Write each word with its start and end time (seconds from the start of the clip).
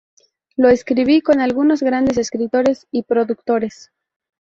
Lo 0.55 0.67
escribí 0.69 1.21
con 1.21 1.41
algunos 1.41 1.83
grandes 1.83 2.17
escritores 2.17 2.87
y 2.89 3.03
productores. 3.03 3.91